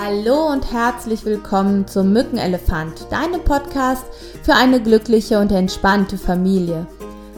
Hallo 0.00 0.52
und 0.52 0.72
herzlich 0.72 1.24
willkommen 1.24 1.88
zum 1.88 2.12
Mückenelefant, 2.12 3.10
deinem 3.10 3.42
Podcast 3.42 4.04
für 4.44 4.54
eine 4.54 4.80
glückliche 4.80 5.40
und 5.40 5.50
entspannte 5.50 6.16
Familie. 6.16 6.86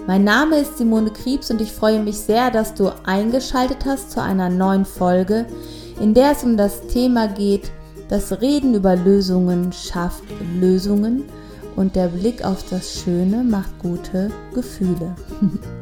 Mein 0.07 0.25
Name 0.25 0.59
ist 0.59 0.77
Simone 0.77 1.11
Kriebs 1.11 1.51
und 1.51 1.63
ich 1.63 1.73
freue 1.73 2.03
mich 2.03 2.19
sehr, 2.19 2.51
dass 2.51 2.75
du 2.75 2.93
eingeschaltet 3.07 3.87
hast 3.87 4.11
zu 4.11 4.23
einer 4.23 4.51
neuen 4.51 4.85
Folge, 4.85 5.47
in 6.03 6.13
der 6.13 6.33
es 6.33 6.45
um 6.45 6.59
das 6.59 6.87
Thema 6.89 7.29
geht, 7.29 7.73
das 8.11 8.43
Reden 8.43 8.75
über 8.75 8.95
Lösungen 8.95 9.73
schafft 9.73 10.25
Lösungen 10.61 11.25
und 11.77 11.97
der 11.97 12.09
Blick 12.09 12.45
auf 12.45 12.63
das 12.69 12.93
Schöne 12.93 13.43
macht 13.43 13.79
gute 13.79 14.31
Gefühle. 14.53 15.17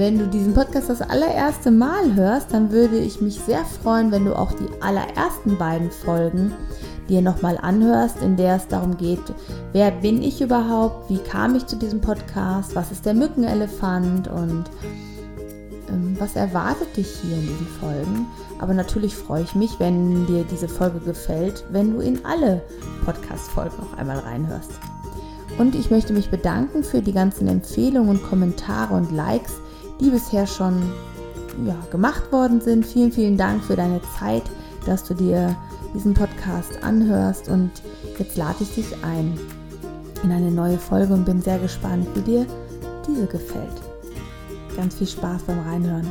Wenn 0.00 0.18
du 0.18 0.26
diesen 0.26 0.54
Podcast 0.54 0.88
das 0.88 1.02
allererste 1.02 1.70
Mal 1.70 2.14
hörst, 2.14 2.54
dann 2.54 2.72
würde 2.72 2.96
ich 2.96 3.20
mich 3.20 3.38
sehr 3.38 3.66
freuen, 3.66 4.10
wenn 4.10 4.24
du 4.24 4.34
auch 4.34 4.50
die 4.52 4.66
allerersten 4.80 5.58
beiden 5.58 5.90
Folgen 5.90 6.54
dir 7.10 7.20
nochmal 7.20 7.58
anhörst, 7.58 8.22
in 8.22 8.34
der 8.38 8.56
es 8.56 8.66
darum 8.66 8.96
geht, 8.96 9.20
wer 9.74 9.90
bin 9.90 10.22
ich 10.22 10.40
überhaupt, 10.40 11.10
wie 11.10 11.18
kam 11.18 11.54
ich 11.54 11.66
zu 11.66 11.76
diesem 11.76 12.00
Podcast, 12.00 12.74
was 12.74 12.90
ist 12.90 13.04
der 13.04 13.12
Mückenelefant 13.12 14.28
und 14.28 14.64
ähm, 15.90 16.16
was 16.18 16.34
erwartet 16.34 16.96
dich 16.96 17.08
hier 17.20 17.36
in 17.36 17.48
diesen 17.48 17.66
Folgen. 17.66 18.26
Aber 18.58 18.72
natürlich 18.72 19.14
freue 19.14 19.42
ich 19.42 19.54
mich, 19.54 19.78
wenn 19.80 20.24
dir 20.24 20.46
diese 20.50 20.68
Folge 20.68 21.00
gefällt, 21.00 21.62
wenn 21.72 21.92
du 21.92 22.00
in 22.00 22.24
alle 22.24 22.62
Podcast-Folgen 23.04 23.76
noch 23.76 23.98
einmal 23.98 24.20
reinhörst. 24.20 24.70
Und 25.58 25.74
ich 25.74 25.90
möchte 25.90 26.14
mich 26.14 26.30
bedanken 26.30 26.84
für 26.84 27.02
die 27.02 27.12
ganzen 27.12 27.48
Empfehlungen 27.48 28.22
Kommentare 28.22 28.94
und 28.94 29.12
Likes, 29.12 29.60
die 30.00 30.10
bisher 30.10 30.46
schon 30.46 30.82
ja, 31.66 31.76
gemacht 31.90 32.32
worden 32.32 32.60
sind. 32.60 32.86
Vielen, 32.86 33.12
vielen 33.12 33.36
Dank 33.36 33.62
für 33.62 33.76
deine 33.76 34.00
Zeit, 34.18 34.44
dass 34.86 35.04
du 35.04 35.14
dir 35.14 35.56
diesen 35.94 36.14
Podcast 36.14 36.82
anhörst 36.82 37.48
und 37.48 37.70
jetzt 38.18 38.36
lade 38.36 38.56
ich 38.60 38.74
dich 38.74 39.04
ein 39.04 39.38
in 40.22 40.32
eine 40.32 40.50
neue 40.50 40.78
Folge 40.78 41.12
und 41.14 41.24
bin 41.24 41.40
sehr 41.40 41.58
gespannt, 41.58 42.06
wie 42.14 42.20
dir 42.20 42.46
diese 43.06 43.26
gefällt. 43.26 43.82
Ganz 44.76 44.94
viel 44.94 45.06
Spaß 45.06 45.42
beim 45.42 45.60
Reinhören. 45.60 46.10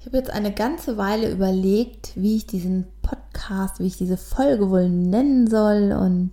Ich 0.00 0.06
habe 0.06 0.16
jetzt 0.16 0.30
eine 0.30 0.52
ganze 0.52 0.96
Weile 0.96 1.30
überlegt, 1.30 2.12
wie 2.14 2.36
ich 2.36 2.46
diesen 2.46 2.86
Podcast, 3.02 3.80
wie 3.80 3.86
ich 3.86 3.96
diese 3.96 4.16
Folge 4.16 4.70
wohl 4.70 4.88
nennen 4.88 5.48
soll 5.48 5.92
und 5.92 6.30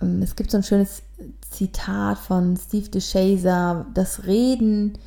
es 0.00 0.36
gibt 0.36 0.50
so 0.50 0.58
ein 0.58 0.62
schönes 0.62 1.02
Zitat 1.50 2.18
von 2.18 2.56
Steve 2.56 2.88
DeShazer, 2.88 3.86
das 3.94 4.26
Reden 4.26 4.98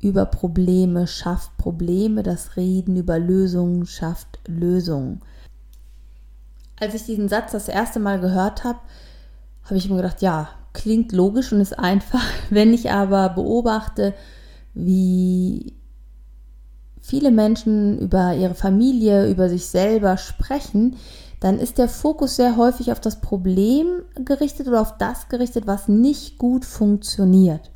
über 0.00 0.26
Probleme 0.26 1.06
schafft 1.06 1.56
Probleme, 1.56 2.22
das 2.22 2.56
Reden 2.56 2.96
über 2.96 3.18
Lösungen 3.18 3.86
schafft 3.86 4.40
Lösungen. 4.48 5.20
Als 6.80 6.94
ich 6.94 7.04
diesen 7.04 7.28
Satz 7.28 7.52
das 7.52 7.68
erste 7.68 8.00
Mal 8.00 8.20
gehört 8.20 8.64
habe, 8.64 8.80
habe 9.64 9.76
ich 9.76 9.88
mir 9.88 9.96
gedacht, 9.96 10.20
ja, 10.20 10.48
klingt 10.72 11.12
logisch 11.12 11.52
und 11.52 11.60
ist 11.60 11.78
einfach. 11.78 12.24
Wenn 12.50 12.74
ich 12.74 12.90
aber 12.90 13.28
beobachte, 13.28 14.12
wie 14.74 15.74
viele 17.00 17.30
Menschen 17.30 17.98
über 17.98 18.34
ihre 18.34 18.54
Familie, 18.54 19.28
über 19.30 19.48
sich 19.48 19.66
selber 19.66 20.16
sprechen, 20.16 20.96
dann 21.42 21.58
ist 21.58 21.78
der 21.78 21.88
Fokus 21.88 22.36
sehr 22.36 22.56
häufig 22.56 22.92
auf 22.92 23.00
das 23.00 23.20
Problem 23.20 24.02
gerichtet 24.14 24.68
oder 24.68 24.80
auf 24.80 24.96
das 24.96 25.28
gerichtet, 25.28 25.66
was 25.66 25.88
nicht 25.88 26.38
gut 26.38 26.64
funktioniert, 26.64 27.72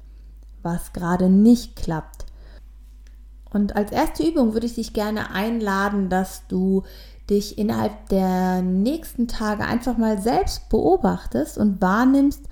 was 0.62 0.92
gerade 0.92 1.28
nicht 1.28 1.74
klappt. 1.74 2.26
Und 3.50 3.74
als 3.74 3.90
erste 3.90 4.22
Übung 4.22 4.52
würde 4.52 4.66
ich 4.66 4.76
dich 4.76 4.92
gerne 4.92 5.32
einladen, 5.32 6.08
dass 6.08 6.46
du 6.46 6.84
dich 7.28 7.58
innerhalb 7.58 8.08
der 8.08 8.62
nächsten 8.62 9.26
Tage 9.26 9.64
einfach 9.64 9.96
mal 9.96 10.22
selbst 10.22 10.68
beobachtest 10.68 11.58
und 11.58 11.82
wahrnimmst, 11.82 12.42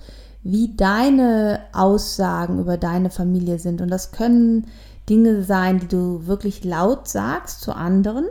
wie 0.43 0.75
deine 0.75 1.61
Aussagen 1.71 2.59
über 2.59 2.75
deine 2.75 3.09
Familie 3.09 3.57
sind. 3.57 3.79
Und 3.79 3.89
das 3.89 4.11
können 4.11 4.67
Dinge 5.07 5.43
sein, 5.43 5.79
die 5.79 5.87
du 5.87 6.27
wirklich 6.27 6.65
laut 6.65 7.07
sagst 7.07 7.61
zu 7.61 7.73
anderen 7.73 8.25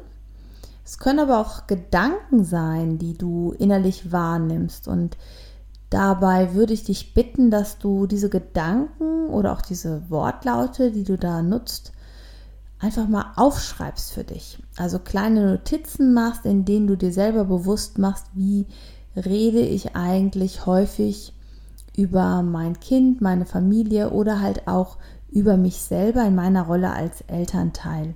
es 0.84 0.98
können 0.98 1.20
aber 1.20 1.38
auch 1.38 1.66
Gedanken 1.66 2.44
sein, 2.44 2.98
die 2.98 3.16
du 3.16 3.54
innerlich 3.58 4.12
wahrnimmst. 4.12 4.86
Und 4.86 5.16
dabei 5.88 6.54
würde 6.54 6.74
ich 6.74 6.84
dich 6.84 7.14
bitten, 7.14 7.50
dass 7.50 7.78
du 7.78 8.06
diese 8.06 8.28
Gedanken 8.28 9.28
oder 9.28 9.52
auch 9.52 9.62
diese 9.62 10.10
Wortlaute, 10.10 10.90
die 10.90 11.04
du 11.04 11.16
da 11.16 11.42
nutzt, 11.42 11.92
einfach 12.78 13.08
mal 13.08 13.32
aufschreibst 13.36 14.12
für 14.12 14.24
dich. 14.24 14.62
Also 14.76 14.98
kleine 14.98 15.52
Notizen 15.52 16.12
machst, 16.12 16.44
in 16.44 16.66
denen 16.66 16.86
du 16.86 16.96
dir 16.96 17.12
selber 17.12 17.44
bewusst 17.44 17.98
machst, 17.98 18.26
wie 18.34 18.66
rede 19.16 19.60
ich 19.60 19.96
eigentlich 19.96 20.66
häufig 20.66 21.32
über 21.96 22.42
mein 22.42 22.78
Kind, 22.80 23.22
meine 23.22 23.46
Familie 23.46 24.10
oder 24.10 24.40
halt 24.40 24.68
auch 24.68 24.98
über 25.30 25.56
mich 25.56 25.76
selber 25.76 26.24
in 26.24 26.34
meiner 26.34 26.62
Rolle 26.62 26.92
als 26.92 27.22
Elternteil. 27.22 28.14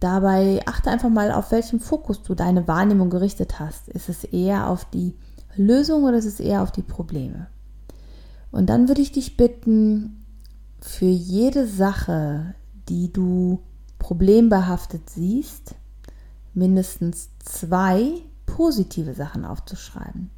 Dabei 0.00 0.62
achte 0.66 0.90
einfach 0.90 1.10
mal, 1.10 1.30
auf 1.30 1.52
welchen 1.52 1.78
Fokus 1.78 2.22
du 2.22 2.34
deine 2.34 2.66
Wahrnehmung 2.66 3.10
gerichtet 3.10 3.60
hast. 3.60 3.88
Ist 3.88 4.08
es 4.08 4.24
eher 4.24 4.68
auf 4.68 4.86
die 4.86 5.14
Lösung 5.56 6.04
oder 6.04 6.16
ist 6.16 6.24
es 6.24 6.40
eher 6.40 6.62
auf 6.62 6.72
die 6.72 6.82
Probleme? 6.82 7.48
Und 8.50 8.70
dann 8.70 8.88
würde 8.88 9.02
ich 9.02 9.12
dich 9.12 9.36
bitten, 9.36 10.16
für 10.80 11.04
jede 11.04 11.66
Sache, 11.66 12.54
die 12.88 13.12
du 13.12 13.60
problembehaftet 13.98 15.10
siehst, 15.10 15.74
mindestens 16.54 17.28
zwei 17.38 18.14
positive 18.46 19.14
Sachen 19.14 19.44
aufzuschreiben. 19.44 20.30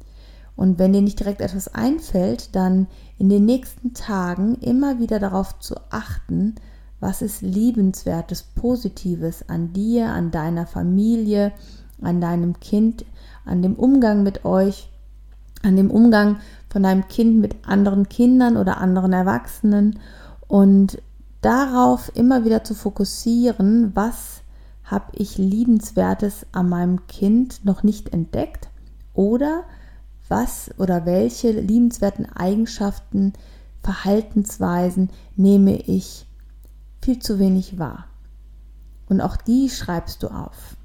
Und 0.55 0.77
wenn 0.77 0.93
dir 0.93 1.01
nicht 1.01 1.19
direkt 1.19 1.41
etwas 1.41 1.73
einfällt, 1.73 2.55
dann 2.55 2.87
in 3.17 3.29
den 3.29 3.45
nächsten 3.45 3.93
Tagen 3.93 4.55
immer 4.55 4.99
wieder 4.99 5.19
darauf 5.19 5.57
zu 5.59 5.75
achten, 5.89 6.55
was 7.03 7.21
ist 7.21 7.41
liebenswertes, 7.41 8.43
positives 8.43 9.49
an 9.49 9.73
dir, 9.73 10.07
an 10.07 10.31
deiner 10.31 10.65
Familie, 10.65 11.51
an 12.01 12.21
deinem 12.21 12.61
Kind, 12.61 13.03
an 13.43 13.61
dem 13.61 13.75
Umgang 13.75 14.23
mit 14.23 14.45
euch, 14.45 14.89
an 15.63 15.75
dem 15.75 15.91
Umgang 15.91 16.37
von 16.69 16.83
deinem 16.83 17.09
Kind 17.09 17.41
mit 17.41 17.67
anderen 17.67 18.07
Kindern 18.07 18.55
oder 18.55 18.77
anderen 18.77 19.11
Erwachsenen? 19.11 19.99
Und 20.47 21.01
darauf 21.41 22.09
immer 22.15 22.45
wieder 22.45 22.63
zu 22.63 22.73
fokussieren, 22.73 23.91
was 23.93 24.41
habe 24.85 25.11
ich 25.11 25.37
liebenswertes 25.37 26.45
an 26.53 26.69
meinem 26.69 27.05
Kind 27.07 27.65
noch 27.65 27.83
nicht 27.83 28.13
entdeckt? 28.13 28.69
Oder 29.13 29.65
was 30.29 30.71
oder 30.77 31.05
welche 31.05 31.51
liebenswerten 31.51 32.31
Eigenschaften, 32.31 33.33
Verhaltensweisen 33.81 35.09
nehme 35.35 35.75
ich 35.75 36.25
viel 37.03 37.19
zu 37.19 37.37
wenig 37.37 37.77
wahr. 37.77 38.05
Und 39.09 39.21
auch 39.21 39.35
die 39.35 39.69
schreibst 39.69 40.23
du 40.23 40.27
auf. 40.27 40.77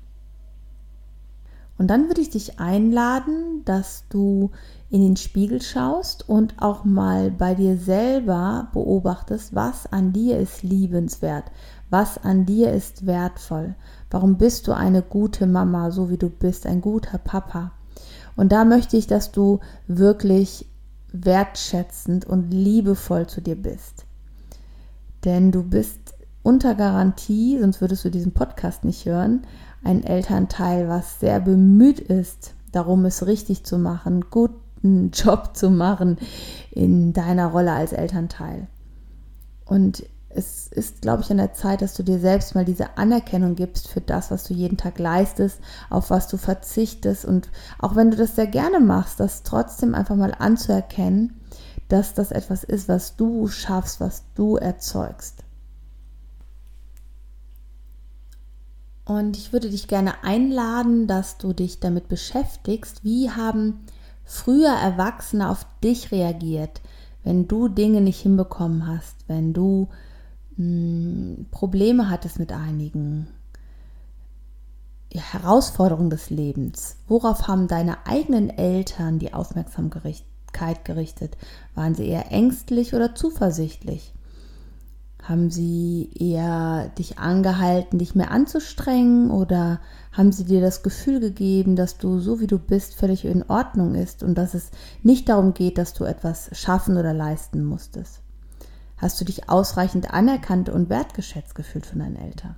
Und 1.78 1.86
dann 1.86 2.08
würde 2.08 2.20
ich 2.20 2.30
dich 2.30 2.58
einladen, 2.58 3.62
dass 3.64 4.04
du 4.08 4.50
in 4.90 5.00
den 5.00 5.16
Spiegel 5.16 5.62
schaust 5.62 6.28
und 6.28 6.60
auch 6.60 6.84
mal 6.84 7.30
bei 7.30 7.54
dir 7.54 7.76
selber 7.76 8.68
beobachtest, 8.72 9.54
was 9.54 9.90
an 9.92 10.12
dir 10.12 10.38
ist 10.38 10.64
liebenswert, 10.64 11.44
was 11.88 12.18
an 12.18 12.46
dir 12.46 12.72
ist 12.72 13.06
wertvoll. 13.06 13.76
Warum 14.10 14.38
bist 14.38 14.66
du 14.66 14.72
eine 14.72 15.02
gute 15.02 15.46
Mama, 15.46 15.92
so 15.92 16.10
wie 16.10 16.18
du 16.18 16.30
bist, 16.30 16.66
ein 16.66 16.80
guter 16.80 17.18
Papa? 17.18 17.70
Und 18.34 18.50
da 18.50 18.64
möchte 18.64 18.96
ich, 18.96 19.06
dass 19.06 19.30
du 19.30 19.60
wirklich 19.86 20.66
wertschätzend 21.12 22.24
und 22.24 22.50
liebevoll 22.50 23.28
zu 23.28 23.40
dir 23.40 23.56
bist. 23.56 24.07
Denn 25.24 25.52
du 25.52 25.62
bist 25.62 26.14
unter 26.42 26.74
Garantie, 26.74 27.58
sonst 27.60 27.80
würdest 27.80 28.04
du 28.04 28.10
diesen 28.10 28.32
Podcast 28.32 28.84
nicht 28.84 29.04
hören, 29.06 29.42
ein 29.84 30.02
Elternteil, 30.04 30.88
was 30.88 31.20
sehr 31.20 31.40
bemüht 31.40 32.00
ist, 32.00 32.54
darum 32.72 33.04
es 33.04 33.26
richtig 33.26 33.64
zu 33.64 33.78
machen, 33.78 34.26
guten 34.30 35.10
Job 35.12 35.50
zu 35.54 35.70
machen 35.70 36.18
in 36.70 37.12
deiner 37.12 37.48
Rolle 37.48 37.72
als 37.72 37.92
Elternteil. 37.92 38.68
Und 39.64 40.04
es 40.30 40.68
ist, 40.68 41.02
glaube 41.02 41.22
ich, 41.22 41.30
an 41.30 41.38
der 41.38 41.54
Zeit, 41.54 41.82
dass 41.82 41.94
du 41.94 42.02
dir 42.02 42.18
selbst 42.18 42.54
mal 42.54 42.64
diese 42.64 42.96
Anerkennung 42.96 43.54
gibst 43.54 43.88
für 43.88 44.00
das, 44.00 44.30
was 44.30 44.44
du 44.44 44.54
jeden 44.54 44.76
Tag 44.76 44.98
leistest, 44.98 45.58
auf 45.90 46.10
was 46.10 46.28
du 46.28 46.36
verzichtest 46.36 47.24
und 47.24 47.50
auch 47.78 47.96
wenn 47.96 48.10
du 48.10 48.16
das 48.16 48.36
sehr 48.36 48.46
gerne 48.46 48.78
machst, 48.78 49.20
das 49.20 49.42
trotzdem 49.42 49.94
einfach 49.94 50.16
mal 50.16 50.34
anzuerkennen, 50.38 51.37
dass 51.88 52.14
das 52.14 52.30
etwas 52.30 52.64
ist, 52.64 52.88
was 52.88 53.16
du 53.16 53.48
schaffst, 53.48 54.00
was 54.00 54.24
du 54.34 54.56
erzeugst. 54.56 55.44
Und 59.04 59.38
ich 59.38 59.54
würde 59.54 59.70
dich 59.70 59.88
gerne 59.88 60.22
einladen, 60.22 61.06
dass 61.06 61.38
du 61.38 61.54
dich 61.54 61.80
damit 61.80 62.08
beschäftigst, 62.08 63.04
wie 63.04 63.30
haben 63.30 63.80
früher 64.22 64.72
Erwachsene 64.72 65.48
auf 65.48 65.66
dich 65.82 66.12
reagiert, 66.12 66.82
wenn 67.24 67.48
du 67.48 67.68
Dinge 67.68 68.02
nicht 68.02 68.20
hinbekommen 68.20 68.86
hast, 68.86 69.16
wenn 69.26 69.54
du 69.54 69.88
mh, 70.56 70.66
hm, 70.66 71.46
Probleme 71.50 72.10
hattest 72.10 72.38
mit 72.38 72.52
einigen, 72.52 73.28
Herausforderungen 75.10 76.10
des 76.10 76.28
Lebens? 76.28 76.96
Worauf 77.08 77.48
haben 77.48 77.66
deine 77.66 78.06
eigenen 78.06 78.50
Eltern 78.50 79.18
die 79.18 79.32
Aufmerksamkeit 79.32 80.22
gerichtet? 80.84 81.36
Waren 81.74 81.94
sie 81.94 82.08
eher 82.08 82.32
ängstlich 82.32 82.94
oder 82.94 83.14
zuversichtlich? 83.14 84.12
Haben 85.22 85.50
sie 85.50 86.10
eher 86.14 86.90
dich 86.98 87.18
angehalten, 87.18 87.98
dich 87.98 88.14
mehr 88.14 88.30
anzustrengen 88.30 89.30
oder 89.30 89.80
haben 90.12 90.32
sie 90.32 90.44
dir 90.44 90.60
das 90.60 90.82
Gefühl 90.82 91.20
gegeben, 91.20 91.76
dass 91.76 91.98
du 91.98 92.18
so 92.18 92.40
wie 92.40 92.46
du 92.46 92.58
bist 92.58 92.94
völlig 92.94 93.24
in 93.24 93.42
Ordnung 93.48 93.94
ist 93.94 94.22
und 94.22 94.36
dass 94.36 94.54
es 94.54 94.70
nicht 95.02 95.28
darum 95.28 95.54
geht, 95.54 95.76
dass 95.76 95.92
du 95.92 96.04
etwas 96.04 96.50
schaffen 96.52 96.96
oder 96.96 97.12
leisten 97.12 97.64
musstest? 97.64 98.20
Hast 98.96 99.20
du 99.20 99.24
dich 99.24 99.48
ausreichend 99.48 100.12
anerkannt 100.12 100.68
und 100.68 100.88
wertgeschätzt 100.88 101.54
gefühlt 101.54 101.86
von 101.86 102.00
deinen 102.00 102.16
Eltern? 102.16 102.56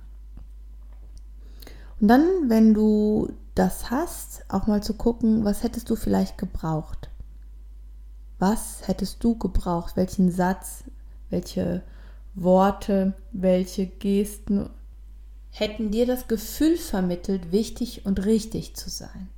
Und 1.99 2.07
dann, 2.07 2.25
wenn 2.47 2.73
du 2.73 3.29
das 3.53 3.91
hast, 3.91 4.43
auch 4.49 4.65
mal 4.65 4.81
zu 4.81 4.95
gucken, 4.95 5.45
was 5.45 5.61
hättest 5.61 5.87
du 5.89 5.95
vielleicht 5.95 6.39
gebraucht? 6.39 7.10
Was 8.41 8.87
hättest 8.87 9.23
du 9.23 9.37
gebraucht? 9.37 9.95
Welchen 9.97 10.31
Satz, 10.31 10.83
welche 11.29 11.83
Worte, 12.33 13.13
welche 13.31 13.85
Gesten 13.85 14.67
hätten 15.51 15.91
dir 15.91 16.07
das 16.07 16.27
Gefühl 16.27 16.75
vermittelt, 16.75 17.51
wichtig 17.51 18.03
und 18.07 18.25
richtig 18.25 18.75
zu 18.75 18.89
sein? 18.89 19.29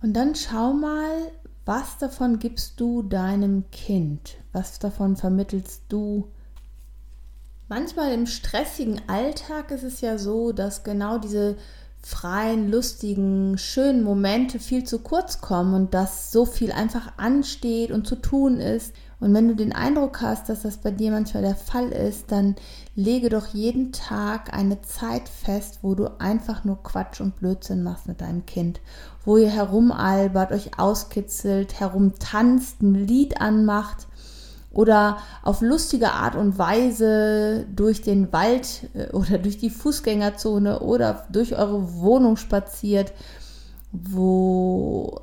Und 0.00 0.14
dann 0.14 0.34
schau 0.34 0.72
mal, 0.72 1.30
was 1.66 1.98
davon 1.98 2.38
gibst 2.38 2.80
du 2.80 3.02
deinem 3.02 3.70
Kind? 3.70 4.38
Was 4.52 4.78
davon 4.78 5.16
vermittelst 5.16 5.82
du 5.90 6.30
Manchmal 7.68 8.14
im 8.14 8.24
stressigen 8.26 9.02
Alltag 9.08 9.70
ist 9.70 9.82
es 9.82 10.00
ja 10.00 10.16
so, 10.16 10.52
dass 10.52 10.84
genau 10.84 11.18
diese 11.18 11.58
freien, 12.02 12.70
lustigen, 12.70 13.58
schönen 13.58 14.02
Momente 14.02 14.58
viel 14.58 14.84
zu 14.84 15.00
kurz 15.00 15.40
kommen 15.40 15.74
und 15.74 15.94
dass 15.94 16.32
so 16.32 16.46
viel 16.46 16.72
einfach 16.72 17.12
ansteht 17.16 17.90
und 17.90 18.06
zu 18.06 18.16
tun 18.16 18.58
ist. 18.58 18.94
Und 19.20 19.34
wenn 19.34 19.48
du 19.48 19.56
den 19.56 19.72
Eindruck 19.72 20.20
hast, 20.20 20.48
dass 20.48 20.62
das 20.62 20.78
bei 20.78 20.90
dir 20.90 21.10
manchmal 21.10 21.42
der 21.42 21.56
Fall 21.56 21.88
ist, 21.88 22.30
dann 22.30 22.54
lege 22.94 23.28
doch 23.28 23.48
jeden 23.48 23.92
Tag 23.92 24.52
eine 24.52 24.80
Zeit 24.82 25.28
fest, 25.28 25.80
wo 25.82 25.94
du 25.94 26.20
einfach 26.20 26.64
nur 26.64 26.82
Quatsch 26.82 27.20
und 27.20 27.36
Blödsinn 27.36 27.82
machst 27.82 28.06
mit 28.06 28.20
deinem 28.20 28.46
Kind, 28.46 28.80
wo 29.24 29.36
ihr 29.36 29.50
herumalbert, 29.50 30.52
euch 30.52 30.78
auskitzelt, 30.78 31.78
herumtanzt, 31.80 32.80
ein 32.80 32.94
Lied 32.94 33.40
anmacht 33.40 34.07
oder 34.78 35.18
auf 35.42 35.60
lustige 35.60 36.12
Art 36.12 36.36
und 36.36 36.56
Weise 36.56 37.66
durch 37.74 38.00
den 38.00 38.32
Wald 38.32 38.88
äh, 38.94 39.10
oder 39.10 39.38
durch 39.44 39.58
die 39.58 39.70
Fußgängerzone 39.70 40.78
oder 40.78 41.26
durch 41.32 41.56
eure 41.56 41.94
Wohnung 41.94 42.36
spaziert, 42.36 43.12
wo 43.90 45.20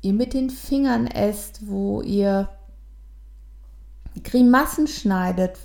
ihr 0.00 0.12
mit 0.12 0.32
den 0.32 0.48
Fingern 0.48 1.08
esst, 1.08 1.66
wo 1.66 2.02
ihr 2.02 2.50
Grimassen 4.22 4.86
schneidet, 4.86 5.58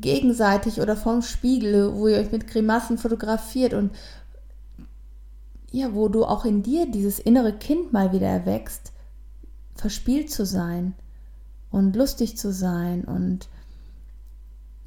gegenseitig 0.00 0.80
oder 0.80 0.96
vorm 0.96 1.22
Spiegel, 1.22 1.94
wo 1.94 2.08
ihr 2.08 2.16
euch 2.16 2.32
mit 2.32 2.48
Grimassen 2.48 2.98
fotografiert 2.98 3.72
und 3.72 3.92
ja, 5.70 5.94
wo 5.94 6.08
du 6.08 6.24
auch 6.24 6.44
in 6.44 6.64
dir 6.64 6.90
dieses 6.90 7.20
innere 7.20 7.52
Kind 7.52 7.92
mal 7.92 8.12
wieder 8.12 8.26
erwächst, 8.26 8.90
verspielt 9.76 10.28
zu 10.28 10.44
sein 10.44 10.96
und 11.70 11.96
lustig 11.96 12.36
zu 12.36 12.52
sein 12.52 13.04
und 13.04 13.48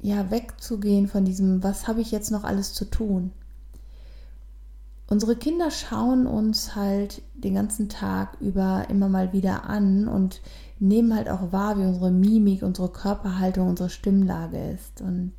ja, 0.00 0.30
wegzugehen 0.30 1.06
von 1.06 1.24
diesem, 1.24 1.62
was 1.62 1.86
habe 1.86 2.00
ich 2.00 2.10
jetzt 2.10 2.30
noch 2.30 2.44
alles 2.44 2.74
zu 2.74 2.84
tun? 2.84 3.30
Unsere 5.08 5.36
Kinder 5.36 5.70
schauen 5.70 6.26
uns 6.26 6.74
halt 6.74 7.22
den 7.34 7.54
ganzen 7.54 7.88
Tag 7.88 8.36
über 8.40 8.86
immer 8.88 9.08
mal 9.08 9.32
wieder 9.32 9.64
an 9.64 10.08
und 10.08 10.40
nehmen 10.80 11.14
halt 11.14 11.28
auch 11.28 11.52
wahr, 11.52 11.78
wie 11.78 11.84
unsere 11.84 12.10
Mimik, 12.10 12.62
unsere 12.62 12.88
Körperhaltung, 12.88 13.68
unsere 13.68 13.90
Stimmlage 13.90 14.70
ist. 14.70 15.00
Und 15.00 15.32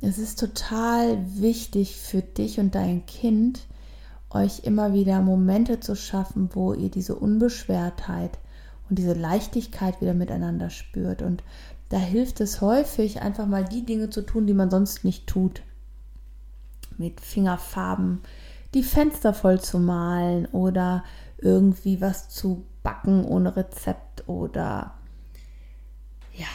es 0.00 0.18
ist 0.18 0.40
total 0.40 1.18
wichtig 1.40 1.96
für 1.96 2.20
dich 2.20 2.58
und 2.58 2.74
dein 2.74 3.06
Kind, 3.06 3.60
euch 4.30 4.64
immer 4.64 4.92
wieder 4.92 5.22
Momente 5.22 5.80
zu 5.80 5.94
schaffen, 5.96 6.50
wo 6.52 6.72
ihr 6.72 6.90
diese 6.90 7.14
Unbeschwertheit 7.14 8.38
und 8.90 8.98
diese 8.98 9.14
Leichtigkeit 9.14 10.00
wieder 10.00 10.14
miteinander 10.14 10.68
spürt. 10.68 11.22
Und 11.22 11.42
da 11.88 11.98
hilft 11.98 12.40
es 12.40 12.60
häufig, 12.60 13.22
einfach 13.22 13.46
mal 13.46 13.64
die 13.64 13.86
Dinge 13.86 14.10
zu 14.10 14.22
tun, 14.22 14.46
die 14.46 14.54
man 14.54 14.70
sonst 14.70 15.04
nicht 15.04 15.26
tut. 15.26 15.62
Mit 16.98 17.20
Fingerfarben 17.20 18.20
die 18.74 18.82
Fenster 18.82 19.34
voll 19.34 19.60
zu 19.60 19.78
malen 19.78 20.46
oder 20.46 21.04
irgendwie 21.38 22.00
was 22.00 22.28
zu 22.28 22.64
backen 22.82 23.24
ohne 23.24 23.56
Rezept 23.56 24.28
oder 24.28 24.94
ja, 26.34 26.46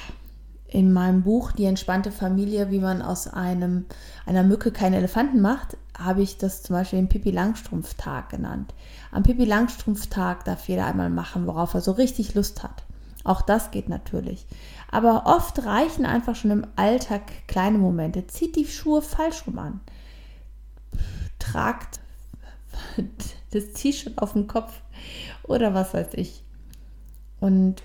in 0.67 0.93
meinem 0.93 1.23
Buch 1.23 1.51
Die 1.51 1.65
entspannte 1.65 2.11
Familie, 2.11 2.71
wie 2.71 2.79
man 2.79 3.01
aus 3.01 3.27
einem, 3.27 3.85
einer 4.25 4.43
Mücke 4.43 4.71
keinen 4.71 4.93
Elefanten 4.93 5.41
macht, 5.41 5.77
habe 5.97 6.21
ich 6.21 6.38
das 6.38 6.63
zum 6.63 6.75
Beispiel 6.75 7.00
den 7.00 7.09
Pippi 7.09 7.31
Langstrumpf-Tag 7.31 8.30
genannt. 8.30 8.74
Am 9.12 9.24
Pippi 9.24 9.45
Langstrumpf-Tag 9.45 10.45
darf 10.45 10.68
jeder 10.68 10.86
einmal 10.86 11.09
machen, 11.09 11.47
worauf 11.47 11.74
er 11.74 11.81
so 11.81 11.92
richtig 11.92 12.36
Lust 12.36 12.63
hat. 12.63 12.83
Auch 13.24 13.42
das 13.42 13.71
geht 13.71 13.89
natürlich. 13.89 14.45
Aber 14.92 15.24
oft 15.25 15.65
reichen 15.65 16.06
einfach 16.06 16.36
schon 16.36 16.51
im 16.51 16.68
Alltag 16.75 17.47
kleine 17.47 17.77
Momente. 17.77 18.27
Zieht 18.27 18.56
die 18.56 18.68
Schuhe 18.68 19.01
falsch 19.01 19.47
rum 19.47 19.57
an. 19.57 19.80
Tragt 21.39 22.00
das 23.51 23.74
T-Shirt 23.74 24.18
auf 24.18 24.33
dem 24.33 24.48
Kopf 24.48 24.81
oder 25.44 25.74
was 25.74 25.94
weiß 25.94 26.09
ich. 26.13 26.44
Und 27.39 27.81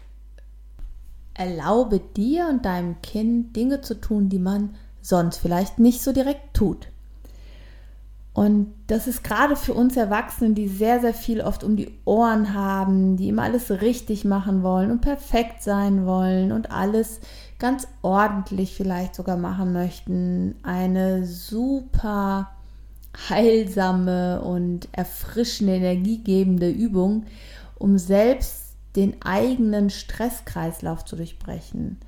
erlaube 1.34 2.00
dir 2.00 2.48
und 2.48 2.66
deinem 2.66 3.00
Kind 3.00 3.56
Dinge 3.56 3.80
zu 3.80 3.98
tun, 3.98 4.28
die 4.28 4.38
man 4.38 4.74
sonst 5.00 5.38
vielleicht 5.38 5.78
nicht 5.78 6.02
so 6.02 6.12
direkt 6.12 6.54
tut. 6.54 6.88
Und 8.40 8.72
das 8.86 9.06
ist 9.06 9.22
gerade 9.22 9.54
für 9.54 9.74
uns 9.74 9.98
Erwachsenen, 9.98 10.54
die 10.54 10.66
sehr, 10.66 10.98
sehr 11.00 11.12
viel 11.12 11.42
oft 11.42 11.62
um 11.62 11.76
die 11.76 11.98
Ohren 12.06 12.54
haben, 12.54 13.18
die 13.18 13.28
immer 13.28 13.42
alles 13.42 13.70
richtig 13.70 14.24
machen 14.24 14.62
wollen 14.62 14.90
und 14.90 15.02
perfekt 15.02 15.62
sein 15.62 16.06
wollen 16.06 16.50
und 16.50 16.70
alles 16.70 17.20
ganz 17.58 17.86
ordentlich 18.00 18.74
vielleicht 18.74 19.14
sogar 19.14 19.36
machen 19.36 19.74
möchten, 19.74 20.54
eine 20.62 21.26
super 21.26 22.50
heilsame 23.28 24.40
und 24.40 24.88
erfrischende, 24.92 25.74
energiegebende 25.74 26.70
Übung, 26.70 27.26
um 27.78 27.98
selbst 27.98 28.74
den 28.96 29.20
eigenen 29.20 29.90
Stresskreislauf 29.90 31.04
zu 31.04 31.14
durchbrechen 31.14 31.98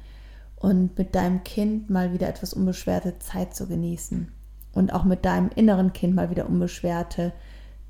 und 0.57 0.97
mit 0.97 1.15
deinem 1.15 1.45
Kind 1.45 1.91
mal 1.91 2.15
wieder 2.15 2.31
etwas 2.31 2.55
unbeschwerte 2.55 3.19
Zeit 3.19 3.55
zu 3.55 3.67
genießen 3.67 4.33
und 4.73 4.93
auch 4.93 5.05
mit 5.05 5.25
deinem 5.25 5.51
inneren 5.55 5.93
Kind 5.93 6.15
mal 6.15 6.31
wieder 6.31 6.49
unbeschwerte 6.49 7.33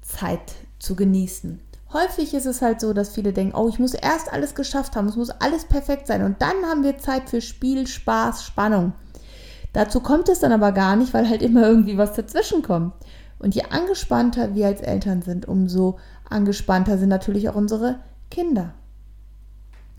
Zeit 0.01 0.55
zu 0.79 0.97
genießen. 0.97 1.61
Häufig 1.93 2.33
ist 2.33 2.47
es 2.47 2.63
halt 2.63 2.81
so, 2.81 2.93
dass 2.93 3.11
viele 3.11 3.33
denken, 3.33 3.55
oh, 3.55 3.69
ich 3.69 3.79
muss 3.79 3.93
erst 3.93 4.33
alles 4.33 4.55
geschafft 4.55 4.97
haben, 4.97 5.09
es 5.09 5.17
muss 5.17 5.31
alles 5.31 5.67
perfekt 5.67 6.07
sein 6.07 6.23
und 6.23 6.41
dann 6.41 6.65
haben 6.65 6.83
wir 6.83 6.99
Zeit 6.99 7.29
für 7.29 7.41
Spiel, 7.41 7.87
Spaß, 7.87 8.45
Spannung. 8.45 8.95
Dazu 9.73 10.01
kommt 10.01 10.29
es 10.29 10.41
dann 10.41 10.53
aber 10.53 10.73
gar 10.73 10.97
nicht, 10.97 11.15
weil 11.15 11.29
halt 11.29 11.43
immer 11.43 11.67
irgendwie 11.67 11.99
was 11.99 12.15
dazwischen 12.15 12.63
kommt. 12.63 12.95
Und 13.39 13.55
je 13.55 13.65
angespannter 13.71 14.55
wir 14.55 14.67
als 14.67 14.81
Eltern 14.81 15.23
sind, 15.23 15.47
umso 15.49 15.99
angespannter 16.29 16.97
sind 16.97 17.09
natürlich 17.09 17.49
auch 17.49 17.57
unsere 17.57 17.99
Kinder. 18.31 18.73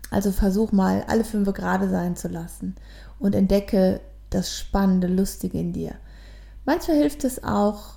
Also 0.09 0.31
versuch 0.31 0.71
mal, 0.71 1.03
alle 1.07 1.23
fünf 1.23 1.51
gerade 1.53 1.89
sein 1.89 2.15
zu 2.15 2.27
lassen 2.27 2.75
und 3.19 3.35
entdecke 3.35 3.99
das 4.29 4.57
Spannende, 4.57 5.07
Lustige 5.07 5.59
in 5.59 5.73
dir. 5.73 5.93
Manchmal 6.65 6.97
hilft 6.97 7.23
es 7.23 7.43
auch, 7.43 7.95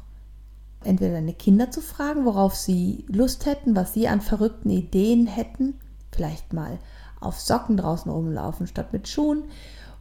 entweder 0.83 1.15
deine 1.15 1.35
Kinder 1.35 1.71
zu 1.71 1.81
fragen, 1.81 2.25
worauf 2.25 2.55
sie 2.55 3.05
Lust 3.09 3.47
hätten, 3.47 3.77
was 3.77 3.95
sie 3.95 4.09
an 4.09 4.21
verrückten 4.21 4.71
Ideen 4.71 5.27
hätten. 5.27 5.75
Vielleicht 6.13 6.53
mal 6.53 6.79
auf 7.21 7.41
Socken 7.41 7.77
draußen 7.77 8.11
rumlaufen 8.11 8.67
statt 8.67 8.93
mit 8.93 9.09
Schuhen. 9.09 9.45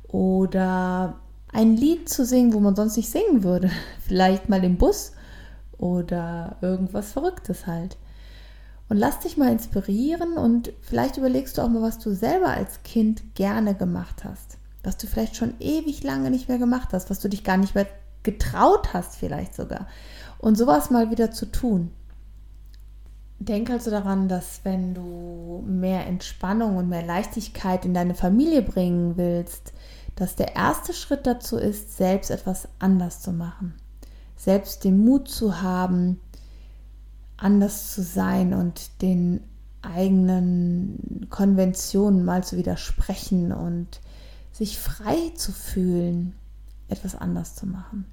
Oder 0.08 1.16
ein 1.52 1.76
Lied 1.76 2.10
zu 2.10 2.26
singen, 2.26 2.54
wo 2.54 2.60
man 2.60 2.76
sonst 2.76 2.98
nicht 2.98 3.10
singen 3.10 3.44
würde. 3.44 3.70
Vielleicht 4.06 4.50
mal 4.50 4.64
im 4.64 4.78
Bus 4.78 5.14
oder 5.78 6.58
irgendwas 6.62 7.12
Verrücktes 7.12 7.68
halt. 7.68 7.98
Und 8.88 8.98
lass 8.98 9.20
dich 9.20 9.36
mal 9.36 9.52
inspirieren 9.52 10.38
und 10.38 10.72
vielleicht 10.80 11.18
überlegst 11.18 11.58
du 11.58 11.64
auch 11.64 11.70
mal, 11.70 11.82
was 11.82 11.98
du 11.98 12.14
selber 12.14 12.50
als 12.50 12.84
Kind 12.84 13.34
gerne 13.34 13.74
gemacht 13.74 14.24
hast. 14.24 14.60
Was 14.84 14.98
du 14.98 15.08
vielleicht 15.08 15.36
schon 15.36 15.56
ewig 15.60 16.04
lange 16.04 16.30
nicht 16.30 16.48
mehr 16.48 16.60
gemacht 16.60 16.90
hast, 16.94 17.10
was 17.10 17.20
du 17.20 17.28
dich 17.28 17.44
gar 17.44 17.58
nicht 17.58 17.74
mehr 17.74 17.88
getraut 18.26 18.94
hast 18.94 19.16
vielleicht 19.16 19.56
sogar. 19.56 19.88
Und 20.38 20.58
sowas 20.58 20.90
mal 20.90 21.10
wieder 21.12 21.32
zu 21.32 21.46
tun. 21.46 21.92
Denk 23.40 23.70
also 23.70 23.92
daran, 23.92 24.28
dass 24.28 24.62
wenn 24.64 24.94
du 24.94 25.64
mehr 25.68 26.06
Entspannung 26.08 26.78
und 26.78 26.90
mehr 26.90 27.06
Leichtigkeit 27.06 27.86
in 27.86 27.94
deine 27.94 28.16
Familie 28.16 28.62
bringen 28.62 29.16
willst, 29.16 29.74
dass 30.16 30.36
der 30.36 30.56
erste 30.56 30.94
Schritt 30.94 31.26
dazu 31.28 31.58
ist, 31.58 31.98
selbst 31.98 32.32
etwas 32.32 32.68
anders 32.80 33.22
zu 33.22 33.32
machen. 33.32 33.76
selbst 34.36 34.84
den 34.84 35.04
Mut 35.04 35.30
zu 35.30 35.62
haben, 35.62 36.20
anders 37.38 37.94
zu 37.94 38.02
sein 38.04 38.54
und 38.54 39.02
den 39.02 39.42
eigenen 39.82 41.28
Konventionen 41.30 42.26
mal 42.26 42.44
zu 42.44 42.58
widersprechen 42.58 43.52
und 43.52 44.02
sich 44.52 44.80
frei 44.80 45.32
zu 45.36 45.52
fühlen, 45.52 46.34
etwas 46.88 47.16
anders 47.16 47.56
zu 47.56 47.66
machen. 47.66 48.06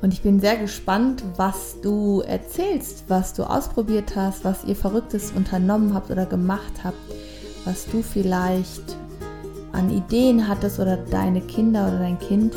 Und 0.00 0.12
ich 0.14 0.22
bin 0.22 0.38
sehr 0.38 0.56
gespannt, 0.56 1.24
was 1.36 1.80
du 1.80 2.20
erzählst, 2.20 3.04
was 3.08 3.34
du 3.34 3.42
ausprobiert 3.42 4.14
hast, 4.14 4.44
was 4.44 4.64
ihr 4.64 4.76
Verrücktes 4.76 5.32
unternommen 5.32 5.92
habt 5.92 6.10
oder 6.10 6.24
gemacht 6.24 6.84
habt, 6.84 6.96
was 7.64 7.86
du 7.86 8.02
vielleicht 8.02 8.96
an 9.72 9.90
Ideen 9.90 10.46
hattest 10.46 10.78
oder 10.78 10.96
deine 10.96 11.40
Kinder 11.40 11.88
oder 11.88 11.98
dein 11.98 12.18
Kind. 12.18 12.56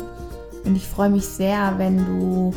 Und 0.64 0.76
ich 0.76 0.86
freue 0.86 1.10
mich 1.10 1.26
sehr, 1.26 1.74
wenn 1.78 1.98
du 1.98 2.52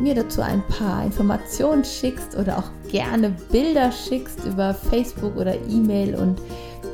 mir 0.00 0.16
dazu 0.16 0.42
ein 0.42 0.62
paar 0.66 1.04
Informationen 1.04 1.84
schickst 1.84 2.36
oder 2.36 2.58
auch 2.58 2.90
gerne 2.90 3.30
Bilder 3.52 3.92
schickst 3.92 4.44
über 4.44 4.74
Facebook 4.74 5.36
oder 5.36 5.54
E-Mail 5.68 6.16
und 6.16 6.40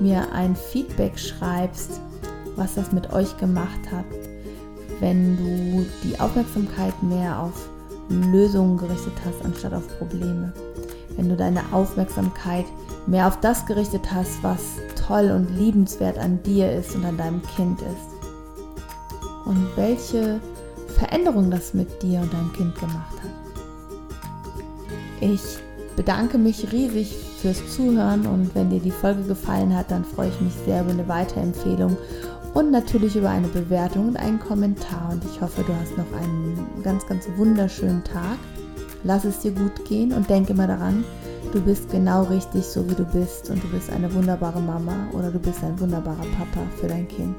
mir 0.00 0.30
ein 0.32 0.54
Feedback 0.54 1.18
schreibst, 1.18 1.98
was 2.56 2.74
das 2.74 2.92
mit 2.92 3.10
euch 3.14 3.34
gemacht 3.38 3.90
hat 3.90 4.29
wenn 5.00 5.36
du 5.36 5.86
die 6.04 6.18
Aufmerksamkeit 6.20 7.02
mehr 7.02 7.40
auf 7.40 7.68
Lösungen 8.08 8.76
gerichtet 8.76 9.14
hast, 9.24 9.44
anstatt 9.44 9.72
auf 9.72 9.86
Probleme. 9.98 10.52
Wenn 11.16 11.28
du 11.28 11.36
deine 11.36 11.60
Aufmerksamkeit 11.72 12.66
mehr 13.06 13.26
auf 13.26 13.40
das 13.40 13.66
gerichtet 13.66 14.12
hast, 14.12 14.42
was 14.42 14.60
toll 15.06 15.30
und 15.30 15.50
liebenswert 15.56 16.18
an 16.18 16.42
dir 16.42 16.72
ist 16.72 16.94
und 16.94 17.04
an 17.04 17.16
deinem 17.16 17.42
Kind 17.56 17.80
ist. 17.80 18.28
Und 19.46 19.66
welche 19.76 20.40
Veränderung 20.98 21.50
das 21.50 21.74
mit 21.74 22.02
dir 22.02 22.20
und 22.20 22.32
deinem 22.32 22.52
Kind 22.52 22.74
gemacht 22.74 23.16
hat. 23.22 23.30
Ich 25.20 25.40
bedanke 25.96 26.38
mich 26.38 26.72
riesig 26.72 27.14
fürs 27.40 27.74
Zuhören 27.74 28.26
und 28.26 28.54
wenn 28.54 28.70
dir 28.70 28.80
die 28.80 28.90
Folge 28.90 29.22
gefallen 29.22 29.76
hat, 29.76 29.90
dann 29.90 30.04
freue 30.04 30.28
ich 30.28 30.40
mich 30.40 30.52
sehr 30.64 30.82
über 30.82 30.90
eine 30.90 31.08
Weiterempfehlung 31.08 31.96
und 32.54 32.70
natürlich 32.70 33.16
über 33.16 33.30
eine 33.30 33.48
Bewertung 33.48 34.08
und 34.08 34.16
einen 34.16 34.40
Kommentar. 34.40 35.10
Und 35.12 35.24
ich 35.24 35.40
hoffe, 35.40 35.62
du 35.62 35.74
hast 35.74 35.96
noch 35.96 36.12
einen 36.12 36.82
ganz, 36.82 37.06
ganz 37.06 37.28
wunderschönen 37.36 38.02
Tag. 38.04 38.38
Lass 39.04 39.24
es 39.24 39.40
dir 39.40 39.52
gut 39.52 39.84
gehen 39.84 40.12
und 40.12 40.28
denk 40.28 40.50
immer 40.50 40.66
daran, 40.66 41.04
du 41.52 41.60
bist 41.60 41.90
genau 41.90 42.24
richtig, 42.24 42.64
so 42.64 42.88
wie 42.90 42.94
du 42.94 43.04
bist. 43.04 43.50
Und 43.50 43.62
du 43.62 43.68
bist 43.68 43.90
eine 43.90 44.12
wunderbare 44.14 44.60
Mama 44.60 45.08
oder 45.12 45.30
du 45.30 45.38
bist 45.38 45.62
ein 45.62 45.78
wunderbarer 45.78 46.26
Papa 46.38 46.66
für 46.80 46.88
dein 46.88 47.08
Kind. 47.08 47.36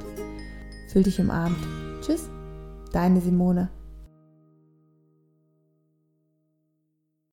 Fühl 0.87 1.03
dich 1.03 1.19
umarmt. 1.19 1.57
Tschüss, 2.01 2.29
deine 2.91 3.21
Simone. 3.21 3.80